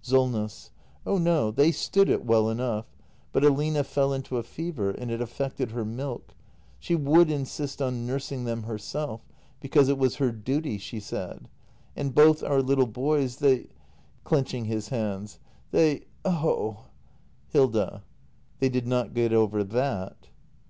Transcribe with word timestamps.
SOLNESS. 0.00 0.70
Oh 1.04 1.18
no, 1.18 1.50
they 1.50 1.70
stood 1.70 2.08
it 2.08 2.24
well 2.24 2.48
enough. 2.48 2.86
But 3.30 3.44
Aline 3.44 3.82
fell 3.84 4.14
into 4.14 4.38
a 4.38 4.42
fever, 4.42 4.88
and 4.90 5.10
it 5.10 5.20
affected 5.20 5.72
her 5.72 5.84
milk. 5.84 6.34
She 6.78 6.94
would 6.94 7.30
insist 7.30 7.82
on 7.82 8.06
nursing 8.06 8.44
them 8.44 8.62
herself; 8.62 9.20
because 9.60 9.90
it 9.90 9.98
was 9.98 10.16
her 10.16 10.32
duty, 10.32 10.78
she 10.78 10.98
said. 10.98 11.46
And 11.94 12.14
both 12.14 12.42
our 12.42 12.62
little 12.62 12.86
boys, 12.86 13.36
they— 13.36 13.66
[Clenching 14.24 14.64
his 14.64 14.88
hands.]— 14.88 15.38
they— 15.72 16.06
oh! 16.24 16.86
Hilda. 17.48 18.02
They 18.60 18.70
did 18.70 18.86
not 18.86 19.12
get 19.12 19.34
over 19.34 19.62
that? 19.62 20.28